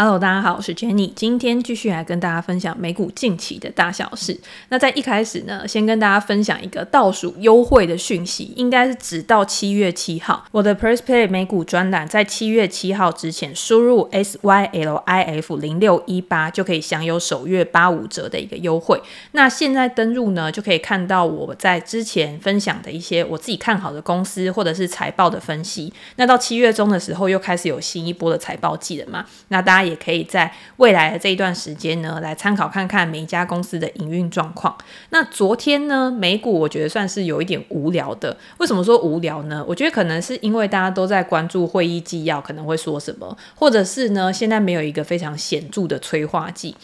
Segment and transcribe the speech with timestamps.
[0.00, 4.38] Hello，大家好，我是 Jenny，今天继续来跟大家分享美股近期的大小事。
[4.68, 10.46] 那在一开始呢，先跟大家分享一个倒数优惠的讯息，应该是直到七月七号。
[10.52, 19.02] 我的 Press Play 美股专栏在七月七号之前输入 S Y L I F 零六一八就可以享有首月八五折的一个优惠。
[19.32, 25.92] 那现在登入呢，就可以看到我在之前分享的一些我自己看好的公司或者是财报的分析。
[26.14, 29.26] 那到七月中的时候，又开始有新一波的财报季了嘛？
[29.48, 29.87] 那大家。
[29.88, 34.76] 也可以在未来的这一段时间呢，来参考看看每一家公司的营运状况。
[35.10, 38.36] 那昨天呢，美股我觉得算是有一点无聊的。
[38.58, 39.64] 为什么说无聊呢？
[39.66, 46.76] 我觉得可能是因为大家都在关注会议纪要可能会说什么，或者是呢，现在没有一个非常显著的催化剂。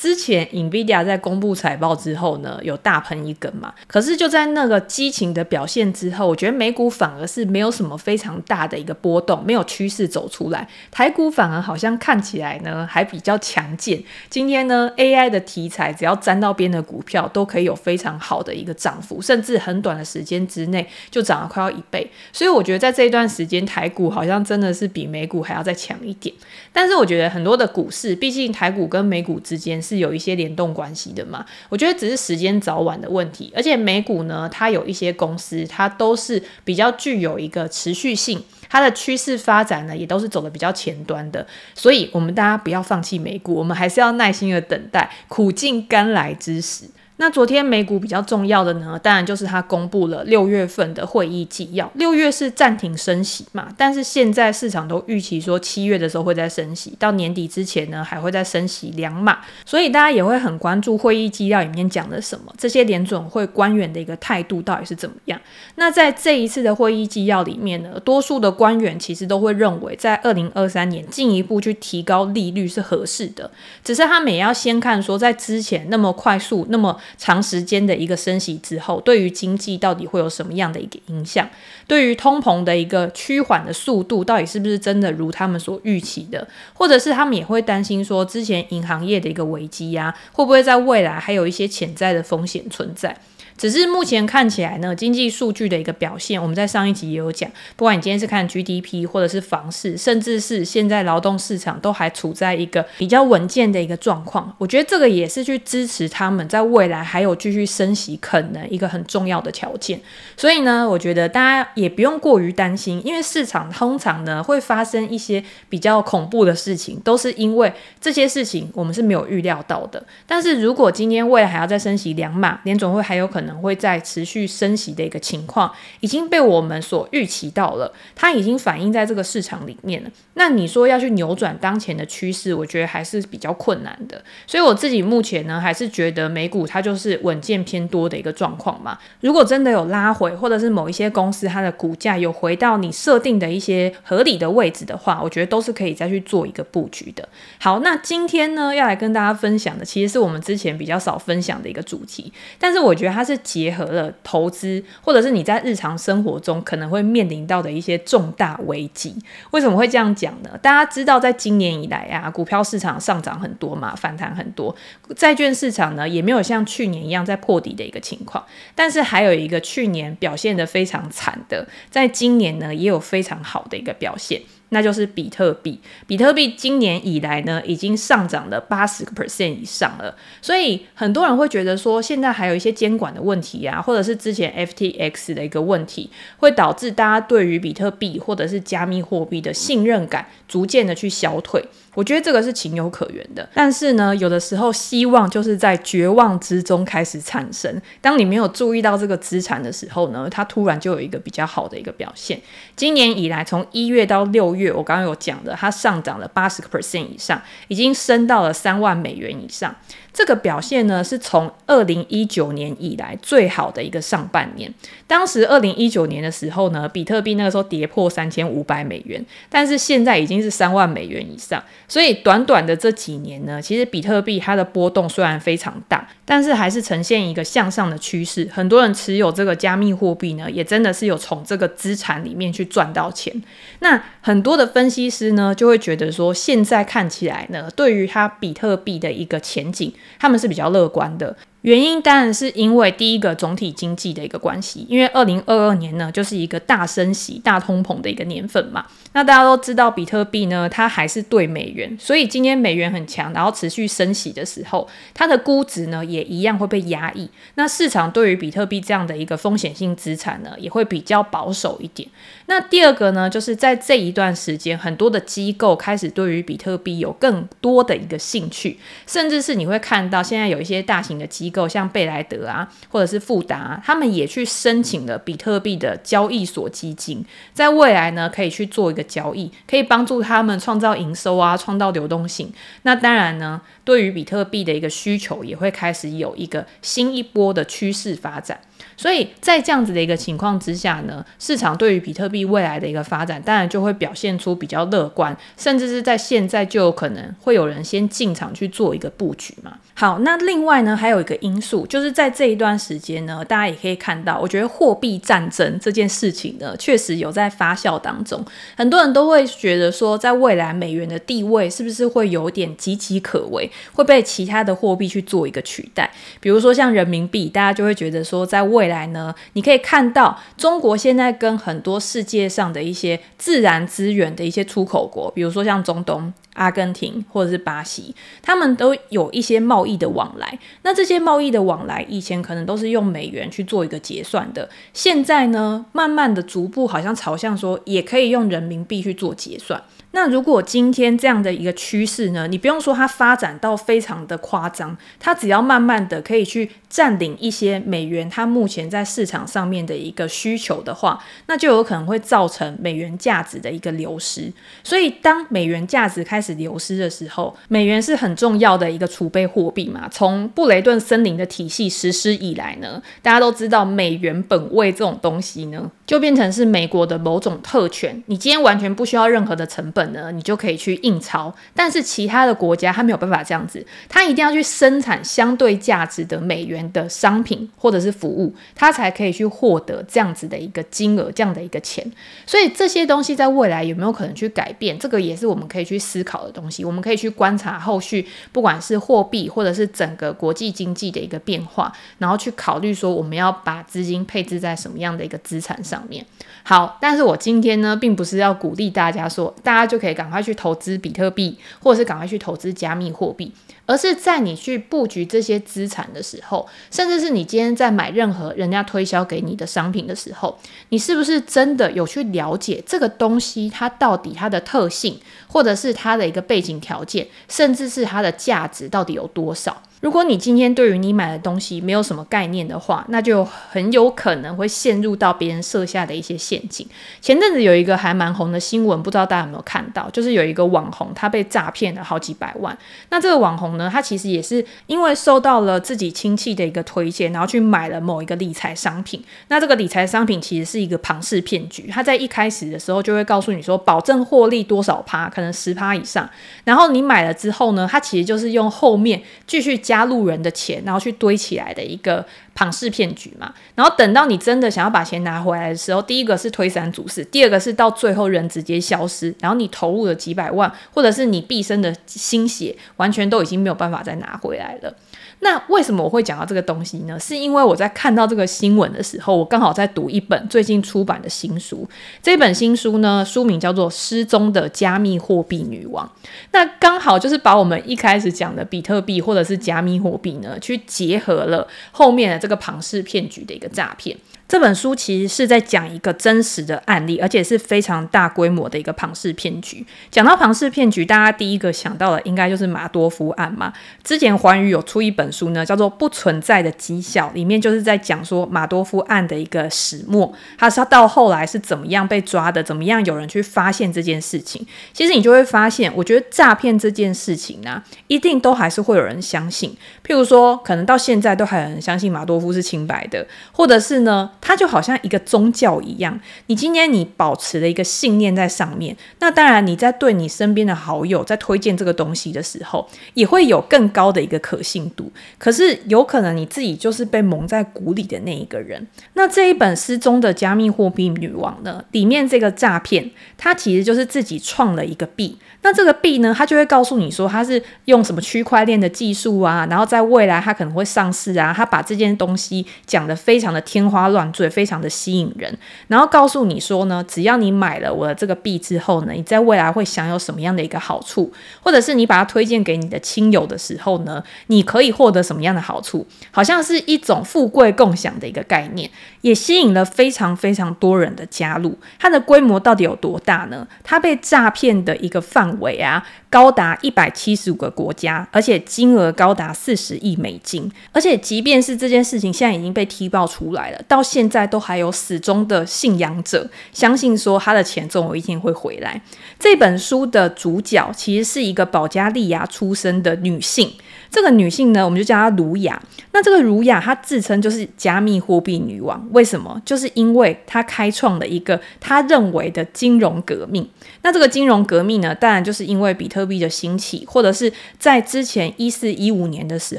[0.00, 3.74] 之前 Nvidia 在公布财报之后呢，有大喷一根嘛。
[3.86, 10.66] 可是就在那个激情的表现之后，我觉得美股反而是没有什么非常大的一个波动，没有趋势走出来。
[10.90, 14.02] 台股反而好像看起来呢还比较强健。
[14.30, 22.10] 今天呢 AI 的题材只要沾到边的股票都可以有非常好的一个涨幅，甚至很短的时间之内就涨了快要一倍。
[22.32, 26.34] 所以我觉得在这一段时间台股好像真的是比美股还要再强一点。
[26.72, 33.52] 但是我觉得很多的股市，毕竟台股跟美股之间是有一些联动关系的嘛，我觉得只是时间早晚的问题。
[33.56, 41.44] 而且美股呢，它有一些公司，它都是比较具有一个持续性，它的趋势发展呢，也都是走的比较前端的。
[41.74, 46.84] 所以，我们大家不要放弃美股，我们还是要耐心的等待，苦尽甘来之时。
[47.20, 51.88] 那昨天美股比较重要的呢，当然就是它公布了六月份的会议纪要。
[51.96, 65.38] 六月是暂停升息嘛，但是现在市场都预期说七月的时候会再升息，到年底之前呢还会再升息两码，所以大家也会很关注会议纪要里面讲的什么，这些联准会官员的一个态度到底是怎么样。
[65.74, 73.50] 那在这一次的会议纪要里面呢，多数的官员其实都会认为，在二零二三年进一步去提高利率是合适的，
[73.84, 76.98] 只是他们也要先看说在之前那么快速那么。
[77.16, 81.48] 长时间的一个升息之后，对于经济到底会有什么样的一个影响？
[81.86, 86.46] 对于通膨的一个趋缓的速度，到底是不是真的如他们所预期的？
[86.74, 93.16] 或者是他们也会担心说，之前银行业的一个危机呀，会不会在未来还有一些潜在的风险存在？
[93.60, 104.56] 只是目前看起来呢，经济数据的一个表现，我们在上一集也有讲，不管你今天是看 GDP，或者是房市，甚至是现在劳动市场都还处在一个比较稳健的一个状况。
[104.56, 110.00] 我觉得这个也是去支持他们在未来还有继续升息可能一个很重要的条件。
[110.38, 120.02] 所以呢，我觉得大家也不用过于担心，因为市场通常呢会发生一些比较恐怖的事情，都是因为这些事情我们是没有预料到的。
[120.26, 123.49] 但是如果今天未来还要再升息两码，联总会还有可能。
[123.50, 130.10] 能会在持续升息的一个情况已经被我们所预期到了，它已经反映在这个市场里面了。
[130.34, 134.22] 那你说要去扭转当前的趋势，我觉得还是比较困难的。
[134.46, 138.96] 所以我自己目前呢，还是觉得美股它就是稳健偏多的一个状况嘛。
[139.20, 147.28] 如果真的有拉回，或者是某一些公司它的股价有回到你设定的一些合理的位置的话，我觉得都是可以再去做一个布局的。
[147.58, 153.38] 好，那今天呢，要来跟大家分享的，其实是我们之前比较少分享的一个主题，但是我觉得它是。
[153.42, 159.16] 结合了投资，或者是你在日常生活中可能会面临到的一些重大危机。
[159.50, 160.50] 为什么会这样讲呢？
[160.62, 164.74] 大家知道，在今年以来啊，股票市场上涨很多嘛，反弹很多，
[165.16, 168.44] 债券市场呢也没有像去年一样在破底的一个情况。
[168.74, 174.40] 但是还有一个去年表现得非常惨的，在今年呢也有非常好的一个表现。
[174.70, 180.14] 那就是比特币，比特币今年以来呢，已经上涨了八十个 percent 以上了。
[180.40, 191.64] 所以很多人会觉得说，现在还有一些监管的问题啊，或者是之前 FTX 的一个问题，会导致大家对于比特币或者是加密货币的信任感逐渐的去消退。
[191.94, 197.80] 我觉得这个是情有可原的，但是呢，有的时候希望就是在绝望之中开始产生。
[198.00, 202.40] 当你没有注意到这个资产的时候呢，它突然就有一个比较好的一个表现。
[202.76, 209.74] 今年以来，从一月到六月，我刚刚有讲的，它上涨了八十个 percent 以上，已经升到了三万美元以上。
[210.12, 214.72] 这个表现呢，是从二零一九年以来最好的一个上半年。
[215.06, 221.62] 当时二零一九年的时候呢，比特币那个时候跌破三千五百美元，但是现在已经是三万美元以上。
[221.88, 228.48] 所以短短的这几年呢，其实比特币它的波动虽然非常大，但是还是呈现一个向上的趋势。
[228.52, 233.32] 很多人持有这个加密货币呢，也真的是有从这个资产里面去赚到钱。
[233.78, 239.92] 那很多的分析师呢，就会觉得说，现在看起来呢，对于它比特币的一个前景。
[240.18, 241.36] 他们是比较乐观的。
[241.62, 248.86] 原因当然是因为第一个总体经济的一个关系，因为二零二二年呢就是一个大升息、大通膨的一个年份嘛。
[249.12, 257.28] 那大家都知道，比特币呢它还是对美元，所以今天美元很强，然后持续升息的时候，它的估值呢也一样会被压抑。
[257.56, 262.08] 那市场对于比特币这样的一个风险性资产呢，也会比较保守一点。
[262.46, 271.49] 那第二个呢，就是在这一段时间，很多的机构开始对于比特币有更多的一个兴趣，甚至是你会看到现在有一些大型的机构。
[271.50, 282.52] 机构像贝莱德啊，或者是富达，他们也去申请了比特币的交易所基金，在未来呢，可以去做一个交易，可以帮助他们创造营收啊，创造流动性。
[282.82, 288.60] 那当然呢，对于比特币的一个需求也会开始有一个新一波的趋势发展。
[289.00, 299.78] 所以在这样子的一个情况之下呢，市场对于比特币未来的一个发展，当然就会表现出比较乐观，甚至是在现在就有可能会有人先进场去做一个布局嘛。
[299.94, 308.44] 好，那另外呢，还有一个因素，就是在这一段时间呢，大家也可以看到，我觉得货币战争这件事情呢，确实有在发酵当中。
[308.76, 316.10] 很多人都会觉得说，在未来美元的地位是不是会有点岌岌可危，会被其他的货币去做一个取代？
[316.38, 330.58] 比如说像人民币，大家就会觉得说，在未来呢，你可以看到中国现在跟很多世界上的一些自然资源的一些出口国，比如说像中东、阿根廷或者是巴西，他们都有一些贸易的往来。
[330.82, 339.82] 那这些贸易的往来以前可能都是用美元去做一个结算的，现在呢，慢慢的逐步好像朝向说也可以用人民币去做结算。
[340.12, 354.52] 那如果今天这样的一个趋势呢，你不用说它发展到非常的夸张，它只要慢慢的可以去占领一些美元它目前在市场上面的一个需求的话，那就有可能会造成美元价值的一个流失。
[354.82, 360.08] 所以当美元价值开始流失的时候，美元是很重要的一个储备货币嘛。
[360.10, 368.20] 从布雷顿森林的体系实施以来呢，大家都知道美元本位这种东西呢，就变成是美国的某种特权。
[368.26, 370.00] 你今天完全不需要任何的成本。
[370.12, 382.04] 呢，你就可以去印钞，但是其他的国家它没有办法这样子，它一定要去生产相对价值的美元的商品或者是服务，它才可以去获得这样子的一个金额，这样的一个钱。
[382.44, 384.98] 所以这些东西在未来有没有可能去改变？
[384.98, 386.84] 这个也是我们可以去思考的东西。
[386.84, 396.24] 我们可以去观察后续，不管是货币或者是整个国际经济的一个变化，然后去考虑说我们要把资金配置在什么样的一个资产上面。
[396.62, 399.90] 好，但是我今天呢，并不是要鼓励大家说大家。
[399.90, 403.52] 就可以赶快去投资比特币，或者是赶快去投资加密货币，
[403.90, 410.56] 而是在你去布局这些资产的时候，甚至是你今天在买任何人家推销给你的商品的时候，
[410.90, 419.82] 你是不是真的有去了解这个东西它到底它的特性，或者是它的一个背景条件，甚至是它的价值到底有多少？
[420.00, 426.86] 如果你今天对于你买的东西没有什么概念的话，那就很有可能会陷入到别人设下的一些陷阱。
[427.20, 430.08] 前阵子有一个还蛮红的新闻，不知道大家有没有看到？
[430.08, 432.76] 就是有一个网红他被诈骗了好几百万。
[433.10, 439.20] 那这个网红呢，他其实也是因为受到了自己亲戚的一个推荐，然后去买了某一个理财商品。
[439.48, 441.88] 那这个理财商品其实是一个庞氏骗局。
[441.88, 446.30] 他在一开始的时候就会告诉你说，保证获利多少趴，可能十趴以上。
[446.62, 449.80] 然后你买了之后呢，他其实就是用后面继续。
[449.80, 452.22] 加入人的钱，然后去堆起来的一个
[452.54, 453.52] 庞氏骗局嘛。
[453.74, 464.94] 然后等到你真的想要把钱拿回来的时候，第一个是推三阻四，第二个是到最后人直接消失，然后你投入了几百万，或者是你毕生的心血，完全都已经没有办法再拿回来了。
[465.40, 467.18] 那为什么我会讲到这个东西呢？
[467.18, 471.88] 是因为我在看到这个新闻的时候，我刚好在读一本最近出版的新书。
[472.22, 476.06] 这本新书呢，书名叫做《失踪的加密货币女王》。
[476.52, 484.16] 那刚好就是把我们一开始讲的比特币或者是加密货币呢，去结合了后面的这个庞氏骗局的一个诈骗。
[484.50, 489.86] 这本书其实是在讲一个真实的案例，而且是非常大规模的一个庞氏骗局。
[490.10, 493.72] 讲到庞氏骗局，大家第一个想到的应该就是马多夫案嘛。
[494.02, 504.66] 之前环宇有出一本书呢，叫做《不存在的绩效》，里面就是在讲说马多夫案的一个始末，他是到后来是怎么样被抓的，怎么样有人去发现这件事情。
[504.92, 509.70] 其实你就会发现，我觉得诈骗这件事情呢、一定都还是会有人相信。
[510.04, 514.28] 譬如说，可能到现在都还有人相信马多夫是清白的，或者是呢？
[514.40, 516.18] 它就好像一个宗教一样。
[516.46, 525.12] 你今天你保持了一个信念在上面，那当然你在对你身边的好友在推荐这个东西的时候，也会有更高的一个可信度。
[525.38, 528.86] 可是有可能你自己就是被蒙在鼓里的那一个人。
[529.14, 531.84] 那这一本失踪的加密货币女王呢？
[531.92, 535.36] 里面这个诈骗，它其实就是自己创了一个币。
[535.62, 541.52] 那这个币呢，它就会告诉你说，它是用什么区块链的技术啊，然后在未来它可能会上市啊。
[541.54, 545.56] 它把这件东西讲得非常的天花乱坠，非常的吸引人，
[545.88, 551.32] 然后告诉你说呢，只要你买了我的这个币之后呢，你在未来会享有什么样的一个好处，
[551.62, 561.76] 或者是你把它推荐给你的亲友的时候呢，你可以获得什么样的好处，好像是一种富贵共享的一个概念，也吸引了非常非常多人的加入。
[561.98, 563.66] 它的规模到底有多大呢？
[563.82, 570.70] 它被诈骗的一个范围啊，高达一百七十五个国家，而且金额高达四十亿美金。
[570.92, 579.00] 而且，即便是这件事情现在已经被踢爆出来了，到现现在都还有始终的信仰者相信说他的钱总有一天会回来。
[579.38, 583.72] 这本书的主角其实是一个保加利亚出生的女性。
[584.10, 585.80] 这个女性呢，我们就叫她卢雅。
[586.12, 589.08] 那这个卢雅，她自称就是加密货币女王。
[589.12, 589.60] 为什么？
[589.64, 593.68] 就是因为她开创了一个她认为的金融革命。
[594.02, 599.78] 那这个金融革命呢，当然就是因为比特币的兴起，或者是在之前一四一五年的时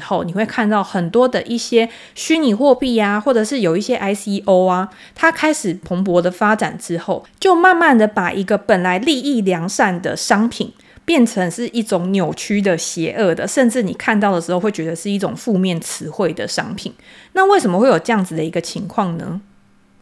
[0.00, 10.72] 候，你会看到很多的一些虚拟货币啊，或者是有一些 ICO 啊，它开始蓬勃的发展之后，就慢慢的把一个本来利益良善的商品。
[11.04, 16.92] 变成是一种扭曲的、邪恶的，甚至你看到的时候会觉得是一种负面词汇的商品。
[17.32, 19.40] 那为什么会有这样子的一个情况呢？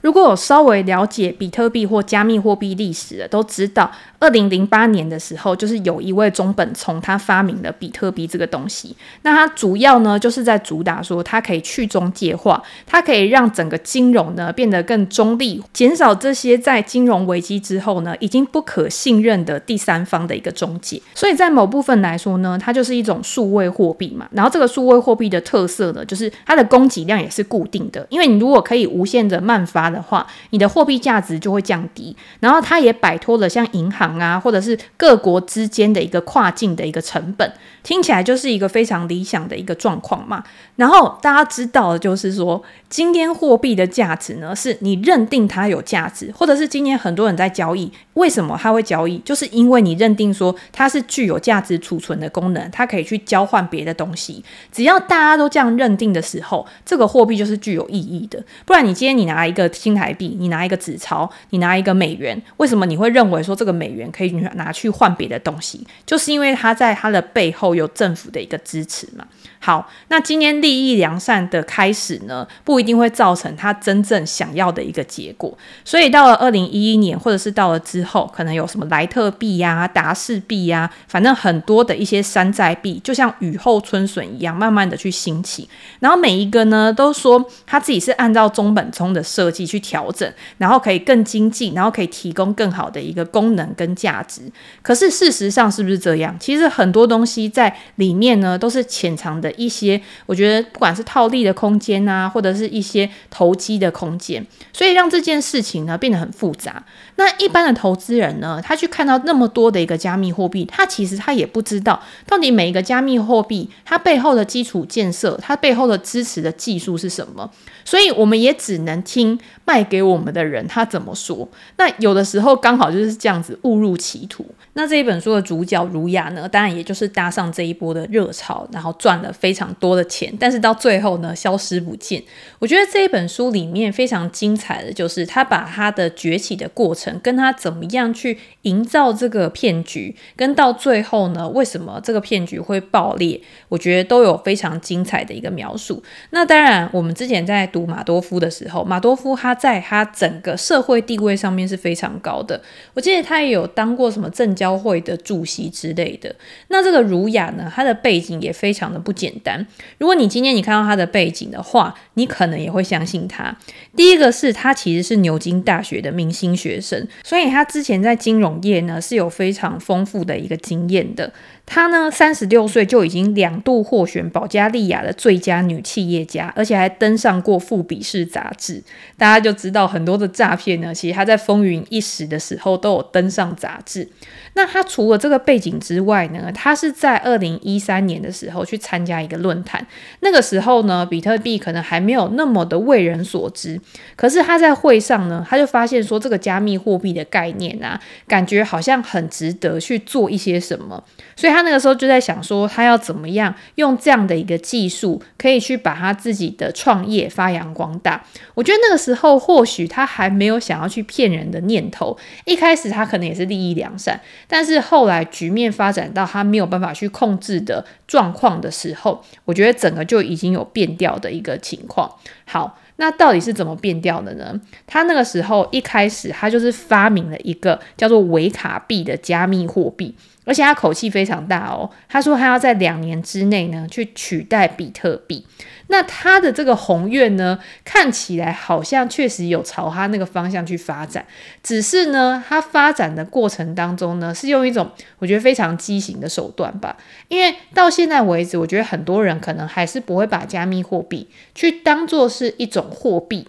[0.01, 8.97] 如果有稍微了解比特币或加密货币历史的，都知道，二零零八年的时候，就是有一位中本聪，他发明了比特币这个东西。
[9.23, 21.03] 那它主要呢，就是在主打说，它可以去中介化，它可以让整个金融呢变得更中立，减少这些在金融危机之后呢，已经不可信任的第三方的一个中介。
[21.15, 24.27] 所以在某部分来说呢，它就是一种数位货币嘛。
[24.33, 29.90] 然后这个数位货币的特色呢，就是它的供给量也是固定的，因为你如果可以无限的慢发。
[29.93, 40.45] 的话，你的货币价值就会降低，然后它也摆脱了像银行啊，或者是各国之间的一个跨境的一个成本，听起来就是一个非常理想的一个状况嘛。
[40.77, 49.19] 然后大家知道的就是说，今天货币的价值呢，是你认定它有价值，或者是今天很多人在交易，为什么他会交易？
[49.19, 54.45] 就是因为你认定说它是具有价值储存的功能，它可以去交换别的东西。
[54.73, 58.43] 只要大家都这样认定的时候，这个货币就是具有意义的。
[58.65, 59.69] 不然你今天你拿一个。
[59.81, 65.87] 新台币，你拿一个纸钞，你拿一个美元，为什么你会认为说这个美元可以拿去换别的东西？
[66.05, 69.25] 就是因为它在它的背后有政府的一个支持嘛。
[69.63, 75.57] 好，那今天利益良善的开始呢，不一定会造成他真正想要的一个结果。
[75.85, 85.69] 所以到了二零一一年，或者是到了之后，可能有什么莱特币呀、达士币呀，反正很多的一些山寨币，就像雨后春笋一样，慢慢的去兴起。
[85.99, 94.43] 然后每一个呢，都说他自己是按照中本聪的设计去调整，然后可以更经济，然后可以提供更好的一个功能跟价值。
[94.83, 96.35] 可是事实上是不是这样？
[96.41, 99.51] 其实很多东西在里面呢，都是潜藏的。
[99.61, 106.83] 一些我觉得不管是套利的空间啊，或者是一些投机的空间，所以让这件事情呢变得很复杂。
[107.17, 117.51] 那一般的投资人呢，他去看到那么多的一个加密货币，他其实他也不知道到底每一个加密货币它背后的基础建设，它背后的支持的技术是什么。
[117.85, 119.39] 所以我们也只能听
[119.71, 121.49] 卖给我们的人他怎么说。
[121.77, 124.45] 那有的时候刚好就是这样子误入歧途。
[124.75, 132.23] 那这一本书的主角儒雅呢，当然也就是搭上这一波的热潮，然后赚了非常多的钱，但是到最后呢，消失不见。
[132.61, 146.01] 我觉得这一本书里面非常精彩的就是他把他的崛起的过程，跟他怎么样去营造这个骗局，跟到最后呢，为什么这个骗局会爆裂，我觉得都有非常精彩的一个描述。
[146.31, 152.61] 那当然，我们之前在读马多夫的时候，马多夫他在他整个社会地位上面是非常高的。
[152.95, 156.37] 我记得他也有当过什么政教会的主席之类的。
[156.69, 159.67] 那这个儒雅呢，他的背景也非常的不简单。
[159.97, 163.57] 如果你今天你看到他的背景的话，你可能也会相信他。
[163.97, 171.33] 第一个是他其实是牛津大学的明星学生，所以他之前在金融业呢是有非常丰富的一个经验的。
[171.73, 178.83] 她呢，三十六岁就已经两度获选保加利亚的最佳女企业家，而且还登上过富比士杂志。
[179.17, 184.09] 大家就知道很多的诈骗呢，其实她在风云一时的时候都有登上杂志。
[184.55, 189.87] 那他除了这个背景之外呢，他是在二零一三年的时候去参加一个论坛，
[190.19, 193.81] 那个时候呢，比特币可能还没有那么的为人所知，
[194.17, 201.05] 可是他在会上呢，他就发现说这个加密货币的概念啊，感觉好像很值得去做一些什么，
[201.37, 208.25] 所以他那个时候就在想说，他要怎么样用这样的一个技术，可以去把他自己的创业发扬光大。
[208.55, 222.11] 我觉得那个时候或许他还没有想要去骗人的念头，一开始他可能也是利益良善，但是后来局面发展到他没有办法去控制的状况的时候，我觉得整个就已经有变调的一个情况。
[222.47, 222.79] 好。
[222.97, 224.61] 那到底是怎么变调的呢？
[224.87, 230.15] 他那个时候一开始，他就是发明了一个叫做维卡币的加密货币。
[230.45, 235.47] 而且他口气非常大哦，他说他要在两年之内呢去取代比特币。
[235.89, 241.27] 那他的这个宏愿呢，看起来好像确实有朝他那个方向去发展，
[241.65, 246.97] 只是呢，他发展的过程当中呢，是用一种我觉得非常畸形的手段吧。
[247.27, 253.49] 因为到现在为止，我觉得很多人可能还是不会把加密货币去当作是一种货币。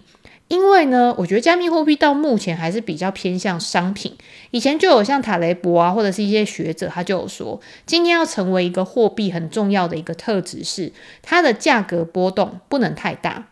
[0.52, 4.14] 因为呢，我觉得加密货币到目前还是比较偏向商品。
[4.50, 10.92] 以前就有像塔雷伯啊，或者是一些学者，他就有说，今天要成为一个货币很重要的一个特质是，
[11.22, 13.48] 它的价格波动不能太大。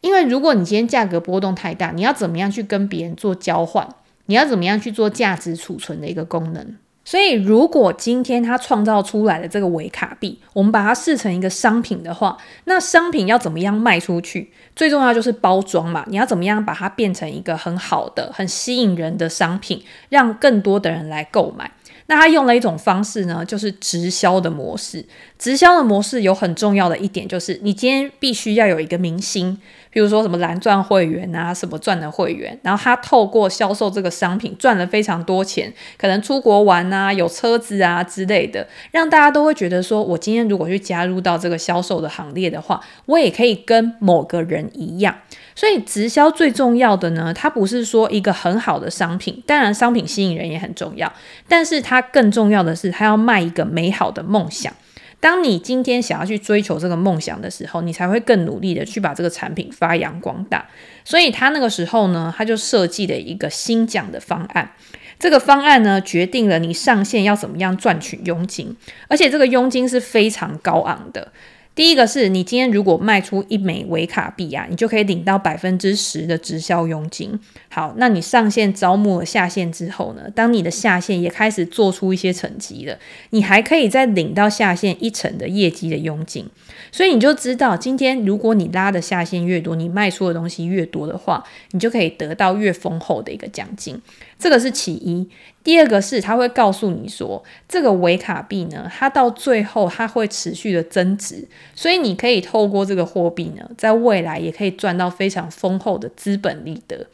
[0.00, 3.88] 因为如果你今天价格波动太大，你要怎么样去跟别人做交换？
[4.26, 6.76] 你要怎么样去做价值储存的一个功能？
[7.10, 14.52] 所以，如果今天他创造出来的这个维卡币，我们把它视成一个商品的话，那商品要怎么样卖出去？
[14.76, 21.72] 最重要就是包装嘛，你要怎么样把它变成一个很好的、很吸引人的商品，让更多的人来购买。
[22.10, 25.06] 那他用了一种方式呢，就是直销的模式。
[25.38, 29.56] 直销的模式有很重要的一点，就是你今天必须要有一个明星。
[29.92, 45.16] 比如说什么蓝钻会员啊，什么钻的会员，然后他透过销售这个商品赚了非常多钱，可能出国玩啊，有车子啊之类的，让大家都会觉得说，我今天如果去加入到这个销售的行列的话，我也可以跟某个人一样。
[45.60, 51.12] 所以直销最重要的呢，它不是说一个很好的商品，当然商品吸引人也很重要，
[51.46, 54.72] 但是它更重要的是，它要卖一个美好的梦想。
[55.20, 60.66] 当你今天想要去追求这个梦想的时候，你才会更努力的去把这个产品发扬光大。
[61.04, 64.72] 所以他那个时候呢，他就设计了一个新奖的方案。
[65.18, 68.74] 这个方案呢，决定了你上线要怎么样赚取佣金，
[69.08, 71.30] 而且这个佣金是非常高昂的。
[71.74, 77.38] 第一个是你今天如果卖出一枚维卡币啊，你就可以领到百分之十的直销佣金。
[77.70, 82.98] 好，那你上线招募了下线之后呢，当你的下线也开始做出一些成绩了，
[83.30, 86.44] 你还可以再领到下线一成的业绩的佣金。
[86.92, 93.98] 所以你就知道，今天如果你拉的下线越多，你卖出的东西越多的话，你就可以得到越丰厚的一个奖金。
[94.38, 95.28] 这个是其一。
[95.62, 107.06] 第二个是，他会告诉你说，这个维卡币呢，它到最后它会持续的增值，所以你可以透过这个货币呢，在未来也可以赚到非常丰厚的资本利得。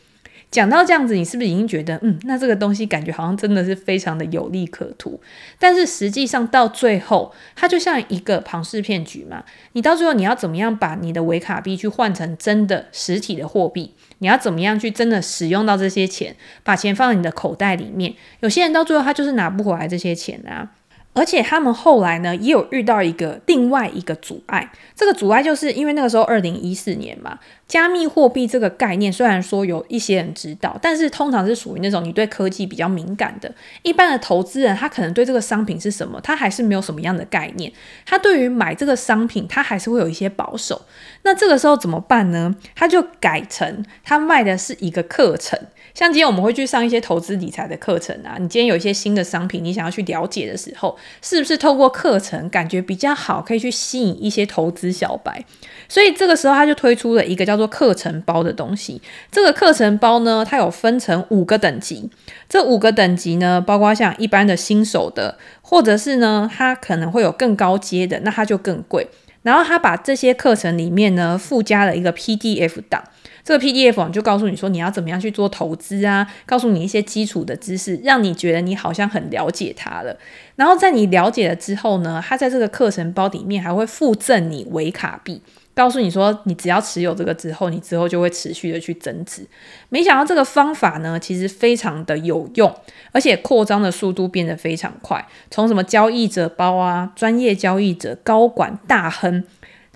[0.48, 5.20] 讲到这样子，你是不是已经觉得，嗯，那这个东西感觉好像真的是非常的有利可图？
[5.58, 9.42] 但是实际上到最后，它就像一个庞氏骗局嘛。
[9.72, 13.92] 你到最后你要怎么样把你的维卡币去换成真的实体的货币？
[14.18, 18.14] 你要怎么样去真的使用到这些钱，把钱放在你的口袋里面？
[18.40, 20.70] 有些人到最后他就是拿不回来这些钱啊。
[21.16, 24.70] 而且他们后来呢，也有遇到一个另外一个阻碍。
[24.94, 33.50] 这个阻碍就是因为那个时候二零一四年嘛，加密货币这个概念虽然说有一些人知道，但是通常是属于那种你对科技比较敏感的，
[33.82, 37.72] 一般的投资人他可能对这个商品是什么，他还是没有什么样的概念。
[38.04, 40.82] 他对于买这个商品，他还是会有一些保守。
[41.22, 42.54] 那这个时候怎么办呢？
[42.74, 45.58] 他就改成他卖的是一个课程。
[45.94, 55.44] 像今天我们会去上一些投资理财的课程啊，你今天有一些新的商品，你想要去了解的时候，是不是透过课程感觉比较好，可以去吸引一些投资小白？
[55.88, 59.00] 所以这个时候他就推出了一个叫做课程包的东西。
[59.30, 62.10] 这个课程包呢，它有分成五个等级，
[62.48, 69.08] 这五个等级呢，包括像一般的新手的，或者是呢，它可能会有更高阶的，那它就更贵。
[69.42, 73.04] 然后他把这些课程里面呢，附加了一个 PDF 档。
[73.46, 80.18] 这个 PDF 就告诉你说你要怎么样去做投资啊，告诉你一些基础的知识，让你觉得你好像很了解它了。
[80.56, 85.40] 然后在你了解了之后呢，它在这个课程包里面还会附赠你维卡币，
[85.76, 89.46] 告诉你说你只要持有这个之后，你之后就会持续的去增值。
[89.90, 92.74] 没想到这个方法呢，其实非常的有用，
[93.12, 95.24] 而且扩张的速度变得非常快。
[95.52, 99.44] 从什么交易者包啊，专业交易者、高管、大亨。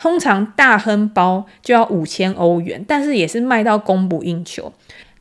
[0.01, 4.73] 通常大亨包就要五千欧元，但是也是卖到供不应求。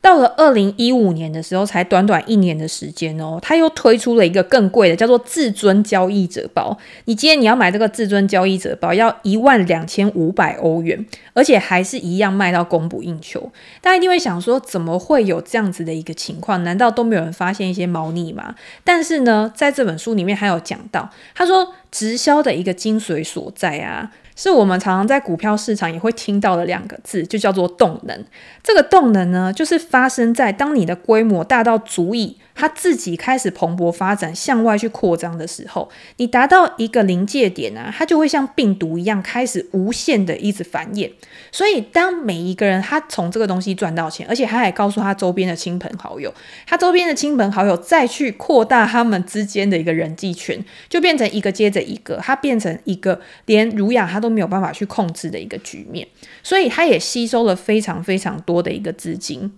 [0.01, 6.77] 到了二零一五年的时候，才短短一年的时间哦，他又推出了一个更贵的，叫做至尊交易者包。
[7.03, 13.51] 你今天你要买这个至尊交易者包，要一万两千五百欧元，而且还是一样卖到供不应求。
[13.81, 16.63] 大家一定会想说，怎么会有这样子的一个情况？
[16.63, 18.55] 难道都没有人发现一些猫腻吗？
[18.85, 24.09] 但是呢，在这本书里面还有讲到，他说直销的一个精髓所在啊。
[24.39, 28.25] 是我们常常在股票市场也会听到的两个字，就叫做动能。
[28.63, 32.37] 这个动能呢，就是发生在当你的规模大到足以。
[32.55, 41.09] 它自己开始蓬勃发展，向外去扩张的时候，你达到一个临界点啊，它就会像病毒一样开始无限的一直繁衍。
[41.53, 46.33] 所以，当每一个人他从这个东西赚到钱，而且他还告诉他周边的亲朋好友，
[46.67, 56.07] 他周边的亲朋好友再去扩大他们之间的一个人际圈，就变成一个接着一个，它变成一个连儒雅他都没有办法去控制的一个局面。
[56.43, 59.51] 所以，他也吸收了非常非常多的一个资金。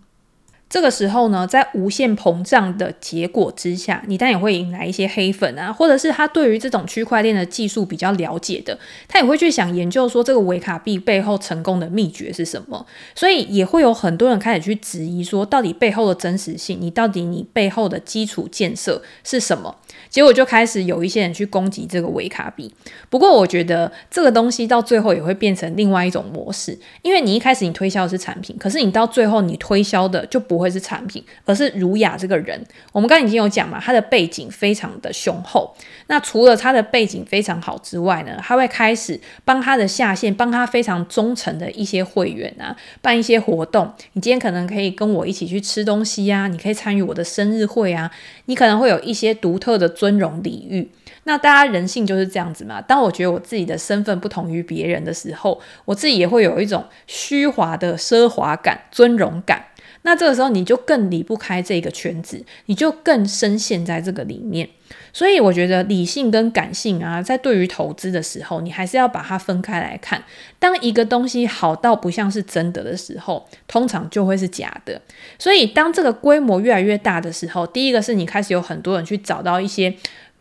[0.69, 8.79] 这个时候呢，在无限膨胀的结果之下，你当然也会引来一些黑粉啊，或者是他对于这种区块链的技术比较了解的，
[9.09, 12.85] 他也会去想研究说这个维卡币背后成功的秘诀是什么。
[13.13, 19.75] 所以也会有很多人开始去质疑说，到底背后的真实性，你到底你背后的基础建设是什么？
[20.11, 22.71] 结果就开始有一些人去攻击这个维卡币。
[23.09, 32.63] 不过我觉得这个东西到最后也会变成另外一种模式，因为你一开始你推销的是产品，可是你到最后你推销的就不会是产品，而是儒雅这个人。
[32.91, 35.73] 我们刚刚已经有讲嘛，他的背景非常的雄厚。
[36.11, 43.89] 那除了他的背景非常好之外呢，他会开始帮他的下线，帮他非常忠诚的一些会员啊，办一些活动。
[44.11, 48.11] 你今天可能可以跟我一起去吃东西呀，你可以参与我的生日会啊，
[48.47, 50.91] 你可能会有一些独特的尊荣礼遇。
[51.23, 52.81] 那大家人性就是这样子嘛。
[52.81, 59.67] 当我觉得我自己的身份不同于别人的时候，我自己也会有一种虚华的奢华感、尊荣感。
[60.01, 64.67] 那这个时候你就更离不开这个圈子，你就更深陷在这个里面。
[65.13, 70.23] 所以我觉得理性跟感性啊，在对于投资的时候，你还是要把它分开来看。
[70.59, 75.01] 当一个东西好到不像是真的的时候，通常就会是假的。
[75.37, 79.93] 所以当这个规模越来越大的时候，第一个是你开始有很多人去找到一些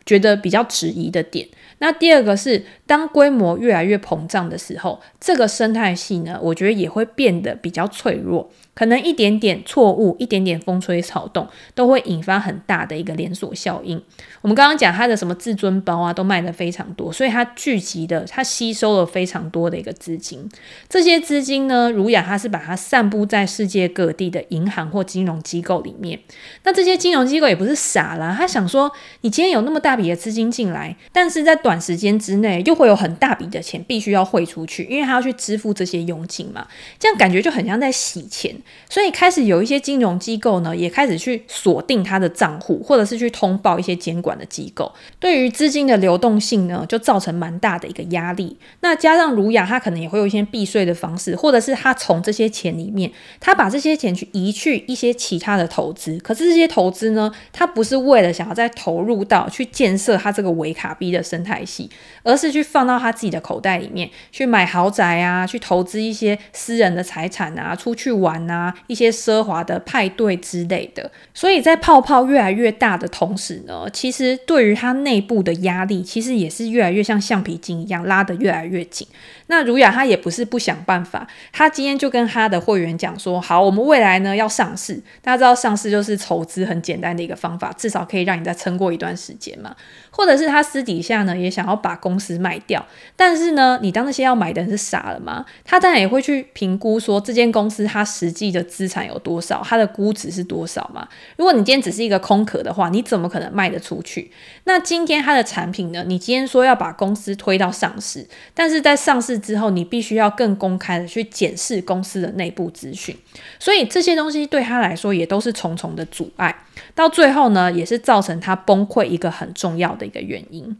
[0.05, 1.47] 觉得比较质疑的点。
[1.79, 8.51] 那第二个是当规模越来越膨胀的时候，这个生态系呢，我觉得也会变得比较脆弱。
[8.73, 14.01] 可能一点点错误，一点点风吹草动，都会引发很大的一个连锁效应。
[14.41, 20.49] 我们刚刚讲它的什么至尊包啊，都卖得非常多，所以它聚集的，它吸收了非常多的一个资金。
[20.87, 26.19] 这些资金呢，儒雅它是把它散布在世界各地的银行或金融机构里面。
[26.63, 36.65] 那这些金融机构也不是傻啦，他想说，你今天有那么大笔的资金进来，但是在短时间之内又会有很大笔的钱必须要汇出去，因为他要去支付这些佣金嘛。
[36.97, 38.55] 这样感觉就很像在洗钱。
[38.89, 44.91] 所以开始有一些金融机构呢，也开始去锁定他的账户，或者是去通报一些监管的机构。
[45.19, 48.57] 对于资金的流动性呢，就造成蛮大的一个压力。
[48.81, 56.17] 那加上儒雅，他可能也会有一些避税的方式，或者是他从这些钱里面，他把这些钱去移去一些其他的投资。
[56.19, 61.89] 可是这些投资呢，他不是为了想要再投入到去建设他这个维卡币的生态系，
[62.23, 68.73] 而是去放到他自己的口袋里面去买豪宅啊，去投资一些私人的财产啊，出去玩啊。
[68.87, 79.07] 一些奢华的派对之类的，所以在泡泡越来越大的同时呢，其实对于它内部的压力，其实也是越来越像橡皮筋一样拉得越来越紧。
[79.47, 89.75] 那儒雅他也不是不想办法，他今天就跟他的会员讲说：好，我们未来呢要上市，大家知道上市就是筹资很简单的一个方法，至少可以让你再撑过一段时间嘛。
[90.09, 92.85] 或者是他私底下呢也想要把公司卖掉，
[93.17, 95.45] 但是呢，你当那些要买的人是傻了吗？
[95.65, 101.05] 他当然也会去评估说这间公司它实际的资产有多少，它的估值是多少嘛。
[101.35, 104.31] 如果你今天只是一个空壳的话，你怎么可能卖得出去？
[104.63, 106.05] 那今天它的产品呢？
[106.07, 109.41] 你今天说要把公司推到上市，但是在上市。
[109.41, 113.17] 之后，你必须要更公开的去检视公司的内部资讯，
[113.57, 116.55] 所以这些东西对他来说也都是重重的阻碍，
[116.93, 120.77] 到最后呢，也是造成他崩溃一个很重要的一个原因。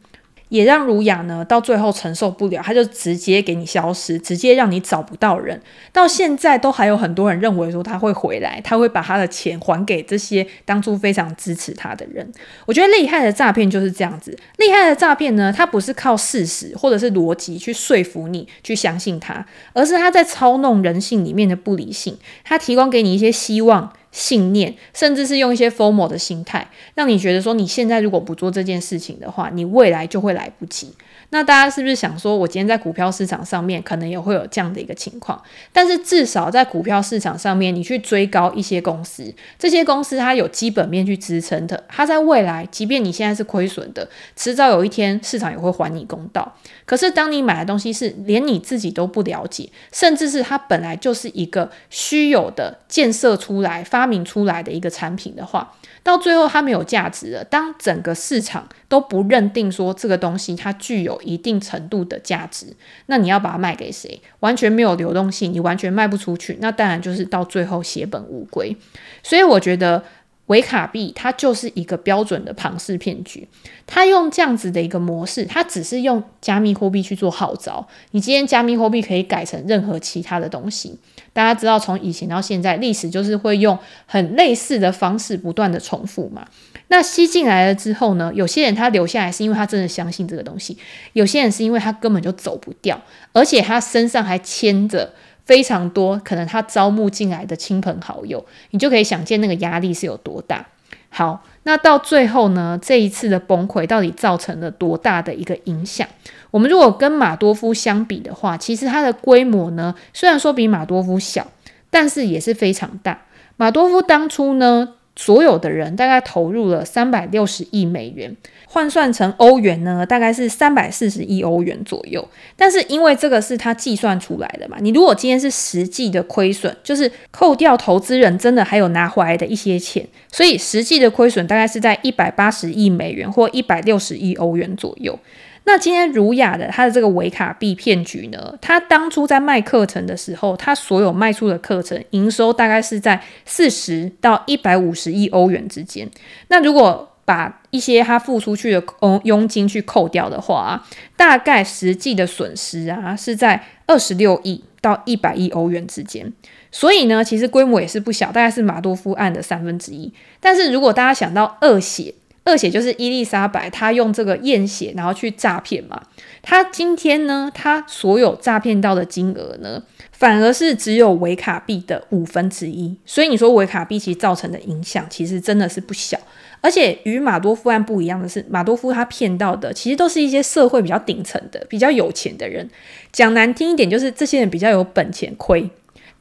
[0.51, 5.61] 也让儒雅呢到最后承受不了，他就直接给你消失，直接让你找不到人。
[5.93, 12.29] 到现在都还有很多人认为说他会回来，他会把他的钱还给这些当初非常支持他的人。
[12.65, 23.93] 我觉得厉害的诈骗就是这样子，厉害的诈骗呢，他不是靠事实或者是逻辑去说服你去相信他，而是他在操弄人性里面的不理性，他提供给你一些希望。
[24.11, 30.93] 信念，甚至是用一些 formal 的心态，让你觉得说你现在如果不做这件事情的话，你未来就会来不及。
[31.33, 35.41] 那大家是不是想说，我今天在股票市场上面可能也会有这样的一个情况？
[35.71, 46.53] 但是至少在股票市场上面，你去追高一些公司，这些公司它有基本面去支撑的，它在未来，即便你现在是亏损的，迟早有一天市场也会还你公道。
[46.91, 55.73] 可是当你买的东西是连你自己都不了解，甚至是它本来就是一个虚有的建设出来、发明出来的一个产品的话，
[56.03, 57.45] 到最后它没有价值了。
[57.45, 62.75] 当整个市场都不认定说这个东西它具有一定程度的价值，
[63.05, 64.21] 那你要把它卖给谁？
[64.41, 68.75] 完全没有流动性，你完全卖不出去，那当然就是到最后血本无归。
[69.23, 70.03] 所以我觉得。
[70.47, 73.47] 维卡币它就是一个标准的庞氏骗局，
[73.87, 77.87] 它用这样子的一个模式，它只是用加密货币去做号召。
[78.11, 80.97] 你今天加密货币可以改成任何其他的东西，
[81.31, 86.45] 大家知道从以前到现在，历史就是会用很类似的方式不断的重复嘛。
[86.89, 90.77] 那吸进来了之后呢，有些人他留下来是因为他真的相信这个东西，
[91.13, 93.01] 有些人是因为他根本就走不掉，
[93.31, 95.13] 而且他身上还牵着。
[95.45, 100.65] 非常多，可能他招募进来的亲朋好友，你就可以想见那个压力是有多大。
[101.09, 106.07] 好，那到最后呢，这一次的崩溃到底造成了多大的一个影响？
[106.51, 111.45] 我们如果跟马多夫相比的话，其实它的规模呢，虽然说比马多夫小，
[111.89, 113.21] 但是也是非常大。
[113.57, 118.35] 马多夫当初呢，所有的人大概投入了三百六十亿美元。
[118.65, 122.27] 换算成欧元呢，大概是三百四十亿欧元左右。
[122.55, 135.19] 但是因为这个是他计算出来的嘛，你如果今天是实际的亏损，就是扣掉投资人真的还有拿回来的一些钱，所以实际的亏损大概是在一百八十亿美元或一百六十亿欧元左右。
[135.63, 146.09] 那今天儒雅的他的这个维卡币骗局呢，他当初在卖课程的时候，他所有卖出的课程营收大概是在四十到一百五十亿欧元之间。
[146.47, 150.83] 那如果把一些他付出去的佣佣金去扣掉的话，
[151.15, 156.33] 大概实际的损失啊是在二十六亿到一百亿欧元之间。
[156.71, 160.11] 所以呢，其实规模也是不小，大概是马多夫案的三分之一。
[160.39, 162.13] 但是如果大家想到恶血，
[162.45, 166.01] 恶血就是伊丽莎白，她用这个验血然后去诈骗嘛。
[166.41, 172.95] 她今天呢，她所有诈骗到的金额呢，反而是只有维卡币的五分之一。
[173.05, 176.17] 所以你说维卡币其实造成的影响，其实真的是不小。
[176.61, 182.67] 而且与马多夫案不一样的是，马多夫他骗到的其实都是一些社会比较顶层的、比较有钱的人。
[183.11, 185.67] 讲难听一点，就是这些人比较有本钱亏。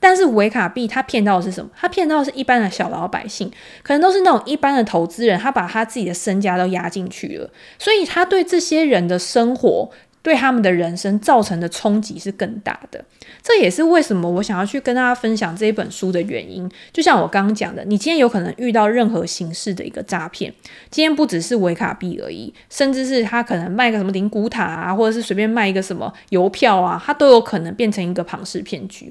[0.00, 1.70] 但是维卡币他骗到的是什么？
[1.76, 3.48] 他骗到的是一般的小老百姓，
[3.82, 9.90] 可能都是那种一般的投资人，他把他自己的身家都押进去了，所以他对这些人的生活。
[10.22, 13.02] 对他们的人生造成的冲击是更大的，
[13.42, 16.70] 这也是为什么我想要去跟大家分享这一本书的原因。
[16.92, 20.52] 就像我刚刚讲的，你今天有可能遇到任何形式的一个诈骗，
[20.90, 29.10] 今天不只是维卡币而已，甚至是他可能卖个什么灵骨塔啊，或者是随便卖一个什么邮票啊，它都有可能变成一个庞氏骗局。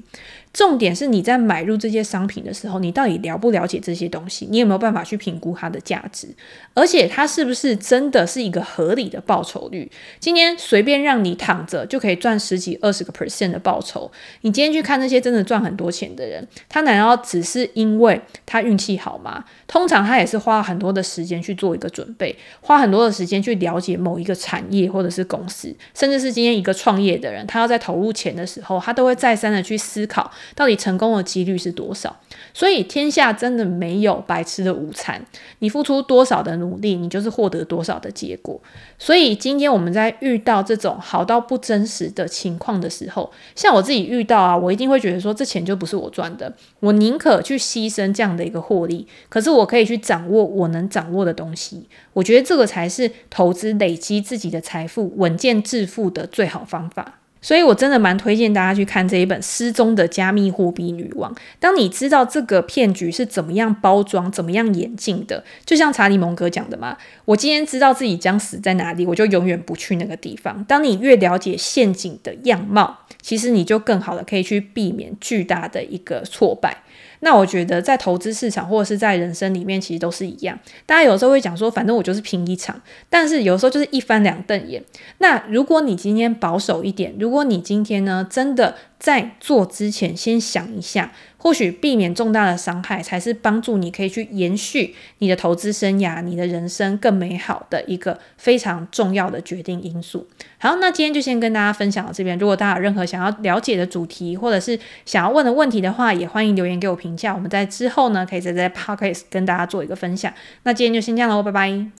[0.52, 4.48] 重点是你在买入这些商品的时候，你到底了不了解这些东西？
[4.50, 6.28] 你有没有办法去评估它的价值？
[6.74, 9.90] 而且它是不是真的是一个合理的报酬率？
[10.18, 14.10] 今天随便让你躺着就可以赚十几、二十个 percent 的报酬，
[14.40, 19.44] 你今天去看那些真的赚很多钱的人，他难道只是因为他运气好吗？
[19.68, 30.28] 通常他也是花很多的时间去做一个准备，花很多的时间去了解某一个产业或者是公司，甚至是今天一个创业的人，他要在投入钱的时候，他都会再三的去思考。
[30.54, 32.16] 到底成功的几率是多少？
[32.52, 35.24] 所以天下真的没有白吃的午餐。
[35.60, 38.60] 你付出多少的努力，你就是获得多少的结果。
[38.98, 51.88] 所以今天我们在遇到这种好到不真实的情况的时候，像我自己遇到啊，我一定会觉得说，这钱就不是我赚的，我宁可去牺牲这样的一个获利，可是我可以去掌握我能掌握的东西。
[52.12, 57.19] 我觉得这个才是投资累积自己的财富、稳健致富的最好方法。
[57.42, 61.32] 所以，我真的蛮推荐大家去看这一本《失踪的加密货币女王》。
[61.58, 70.62] 当你知道这个骗局是怎么样包装、怎么样演进的，就像查理蒙哥讲的嘛，我今天知道自己将死在哪里，我就永远不去那个地方。
[70.64, 76.82] 当你越了解陷阱的样貌，其实你就更好的可以去避免巨大的一个挫败。
[77.20, 80.58] 那我觉得在投资市场或者是在人生里面，其实都是一样。
[80.84, 82.78] 大家有时候会讲说，反正我就是拼一场，
[83.08, 84.84] 但是有时候就是一翻两瞪眼。
[85.18, 100.28] 那如果你今天保守一点，如如果你今天呢，真的在做之前先想一下，或许避免重大的伤害，才是帮助你可以去延续你的投资生涯、你的人生更美好的一个非常重要的决定因素。
[100.58, 102.38] 好，那今天就先跟大家分享到这边。
[102.38, 107.34] 如果大家有任何想要了解的主题，或者是想要问的问题的话，也欢迎留言给我评价。
[107.34, 110.30] 我们在之后呢，可以再在 Podcast 跟大家做一个分享。
[110.64, 111.86] 那今天就先这样喽，拜拜。